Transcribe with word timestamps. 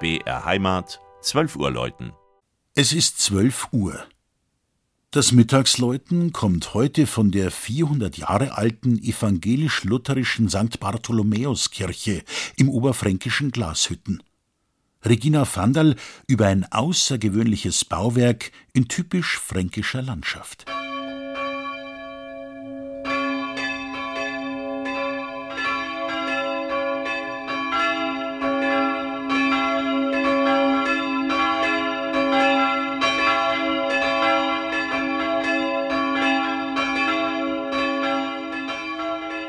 BR 0.00 0.46
Heimat, 0.46 0.98
12 1.20 1.56
Uhr 1.56 1.70
läuten. 1.70 2.14
Es 2.74 2.94
ist 2.94 3.20
12 3.20 3.68
Uhr. 3.72 4.02
Das 5.10 5.32
Mittagsläuten 5.32 6.32
kommt 6.32 6.72
heute 6.72 7.06
von 7.06 7.30
der 7.30 7.50
400 7.50 8.16
Jahre 8.16 8.56
alten 8.56 8.98
evangelisch-lutherischen 8.98 10.48
St. 10.48 10.80
Bartholomäuskirche 10.80 12.24
im 12.56 12.70
oberfränkischen 12.70 13.50
Glashütten. 13.50 14.22
Regina 15.04 15.46
Vandal 15.54 15.96
über 16.26 16.46
ein 16.46 16.64
außergewöhnliches 16.64 17.84
Bauwerk 17.84 18.52
in 18.72 18.88
typisch 18.88 19.38
fränkischer 19.38 20.00
Landschaft. 20.00 20.64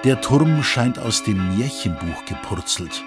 Der 0.03 0.19
Turm 0.19 0.63
scheint 0.63 0.97
aus 0.97 1.23
dem 1.23 1.59
Märchenbuch 1.59 2.25
gepurzelt. 2.25 3.03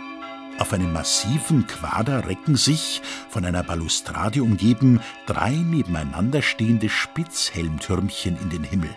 Auf 0.60 0.72
einem 0.72 0.92
massiven 0.92 1.66
Quader 1.66 2.28
recken 2.28 2.54
sich, 2.54 3.02
von 3.28 3.44
einer 3.44 3.64
Balustrade 3.64 4.44
umgeben, 4.44 5.00
drei 5.26 5.50
nebeneinander 5.50 6.40
stehende 6.40 6.88
Spitzhelmtürmchen 6.88 8.38
in 8.40 8.48
den 8.48 8.62
Himmel. 8.62 8.90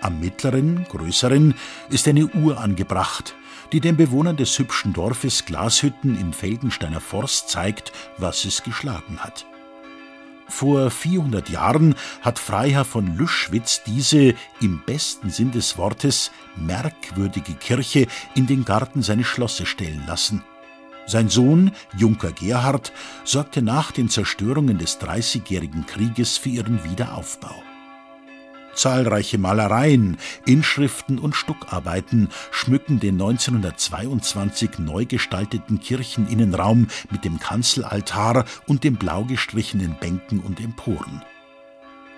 Am 0.00 0.18
mittleren, 0.18 0.86
größeren, 0.88 1.54
ist 1.90 2.08
eine 2.08 2.24
Uhr 2.24 2.58
angebracht, 2.58 3.34
die 3.72 3.80
den 3.80 3.98
Bewohnern 3.98 4.38
des 4.38 4.58
hübschen 4.58 4.94
Dorfes 4.94 5.44
Glashütten 5.44 6.18
im 6.18 6.32
Feldensteiner 6.32 7.02
Forst 7.02 7.50
zeigt, 7.50 7.92
was 8.16 8.46
es 8.46 8.62
geschlagen 8.62 9.18
hat. 9.18 9.44
Vor 10.50 10.90
400 10.90 11.48
Jahren 11.48 11.94
hat 12.22 12.38
Freiherr 12.38 12.84
von 12.84 13.16
Lüschwitz 13.16 13.82
diese 13.84 14.34
im 14.60 14.82
besten 14.84 15.30
Sinn 15.30 15.52
des 15.52 15.78
Wortes 15.78 16.30
merkwürdige 16.56 17.54
Kirche 17.54 18.06
in 18.34 18.46
den 18.46 18.64
Garten 18.64 19.02
seines 19.02 19.26
Schlosses 19.26 19.68
stellen 19.68 20.02
lassen. 20.06 20.42
Sein 21.06 21.28
Sohn, 21.28 21.72
Junker 21.96 22.32
Gerhard, 22.32 22.92
sorgte 23.24 23.62
nach 23.62 23.90
den 23.90 24.08
Zerstörungen 24.08 24.78
des 24.78 24.98
Dreißigjährigen 24.98 25.86
Krieges 25.86 26.36
für 26.36 26.50
ihren 26.50 26.84
Wiederaufbau. 26.84 27.62
Zahlreiche 28.74 29.38
Malereien, 29.38 30.16
Inschriften 30.46 31.18
und 31.18 31.34
Stuckarbeiten 31.34 32.28
schmücken 32.50 33.00
den 33.00 33.20
1922 33.20 34.78
neu 34.78 35.04
gestalteten 35.04 35.80
Kircheninnenraum 35.80 36.88
mit 37.10 37.24
dem 37.24 37.38
Kanzelaltar 37.38 38.44
und 38.66 38.84
den 38.84 38.96
blau 38.96 39.24
gestrichenen 39.24 39.96
Bänken 40.00 40.40
und 40.40 40.60
Emporen. 40.60 41.22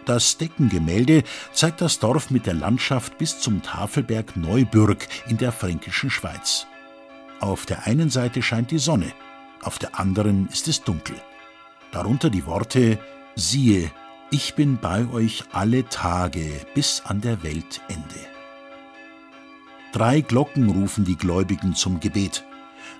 Das 0.04 0.36
Deckengemälde 0.36 1.22
zeigt 1.52 1.80
das 1.80 2.00
Dorf 2.00 2.30
mit 2.30 2.46
der 2.46 2.54
Landschaft 2.54 3.18
bis 3.18 3.38
zum 3.38 3.62
Tafelberg 3.62 4.36
Neubürg 4.36 5.06
in 5.28 5.38
der 5.38 5.52
fränkischen 5.52 6.10
Schweiz. 6.10 6.66
Auf 7.40 7.66
der 7.66 7.86
einen 7.86 8.10
Seite 8.10 8.42
scheint 8.42 8.70
die 8.72 8.78
Sonne, 8.78 9.12
auf 9.62 9.78
der 9.78 9.98
anderen 9.98 10.48
ist 10.48 10.66
es 10.66 10.82
dunkel. 10.82 11.16
Darunter 11.92 12.30
die 12.30 12.46
Worte 12.46 12.98
Siehe, 13.36 13.92
ich 14.32 14.54
bin 14.54 14.78
bei 14.78 15.06
euch 15.12 15.44
alle 15.52 15.86
Tage 15.88 16.50
bis 16.74 17.02
an 17.04 17.20
der 17.20 17.42
Weltende. 17.42 18.16
Drei 19.92 20.22
Glocken 20.22 20.70
rufen 20.70 21.04
die 21.04 21.16
Gläubigen 21.16 21.74
zum 21.74 22.00
Gebet. 22.00 22.42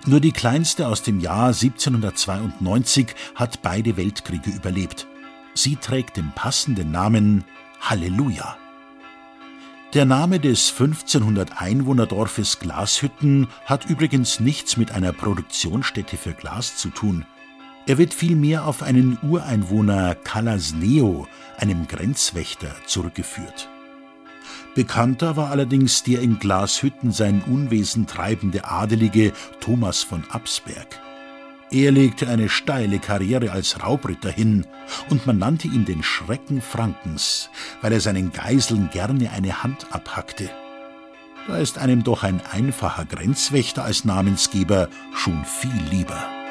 Nur 0.05 0.19
die 0.19 0.31
kleinste 0.31 0.87
aus 0.87 1.01
dem 1.01 1.19
Jahr 1.19 1.47
1792 1.47 3.15
hat 3.33 3.63
beide 3.63 3.97
Weltkriege 3.97 4.51
überlebt. 4.51 5.07
Sie 5.55 5.75
trägt 5.75 6.17
den 6.17 6.31
passenden 6.33 6.91
Namen 6.91 7.45
Halleluja. 7.81 8.55
Der 9.95 10.05
Name 10.05 10.39
des 10.39 10.69
1500 10.69 11.61
Einwohnerdorfes 11.61 12.59
Glashütten 12.59 13.47
hat 13.65 13.85
übrigens 13.89 14.39
nichts 14.39 14.77
mit 14.77 14.91
einer 14.91 15.13
Produktionsstätte 15.13 16.17
für 16.17 16.33
Glas 16.33 16.77
zu 16.77 16.89
tun. 16.89 17.25
Er 17.85 17.97
wird 17.97 18.13
vielmehr 18.13 18.65
auf 18.65 18.81
einen 18.81 19.17
Ureinwohner 19.21 20.15
Kalasneo, 20.15 21.27
einem 21.57 21.87
Grenzwächter, 21.87 22.73
zurückgeführt. 22.85 23.69
Bekannter 24.73 25.35
war 25.35 25.51
allerdings 25.51 26.03
der 26.03 26.21
in 26.21 26.39
Glashütten 26.39 27.11
sein 27.11 27.43
Unwesen 27.45 28.07
treibende 28.07 28.65
Adelige 28.65 29.33
Thomas 29.59 30.01
von 30.01 30.23
Absberg. 30.29 30.99
Er 31.71 31.91
legte 31.91 32.29
eine 32.29 32.49
steile 32.49 32.99
Karriere 32.99 33.51
als 33.51 33.83
Raubritter 33.83 34.31
hin, 34.31 34.65
und 35.09 35.27
man 35.27 35.37
nannte 35.37 35.67
ihn 35.67 35.85
den 35.85 36.03
Schrecken 36.03 36.61
Frankens, 36.61 37.49
weil 37.81 37.91
er 37.91 37.99
seinen 37.99 38.31
Geiseln 38.31 38.89
gerne 38.91 39.29
eine 39.31 39.63
Hand 39.63 39.87
abhackte. 39.91 40.49
Da 41.47 41.57
ist 41.57 41.77
einem 41.77 42.03
doch 42.03 42.23
ein 42.23 42.41
einfacher 42.51 43.05
Grenzwächter 43.05 43.83
als 43.83 44.05
Namensgeber 44.05 44.87
schon 45.13 45.43
viel 45.43 45.81
lieber. 45.91 46.42